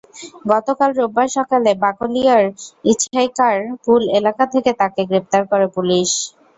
গতকাল 0.51 0.89
রোববার 0.95 1.27
সকালে 1.37 1.71
বাকলিয়ার 1.83 2.43
ইছাইক্যার 2.91 3.55
পুল 3.83 4.01
এলাকা 4.19 4.43
থেকে 4.53 4.71
তাঁকে 4.79 5.01
গ্রেপ্তার 5.09 5.43
করে 5.51 5.67
পুলিশ। 5.75 6.09